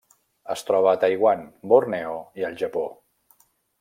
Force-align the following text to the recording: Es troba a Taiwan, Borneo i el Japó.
Es 0.53 0.63
troba 0.69 0.87
a 0.93 0.99
Taiwan, 1.03 1.43
Borneo 1.73 2.17
i 2.41 2.47
el 2.49 2.57
Japó. 2.63 2.87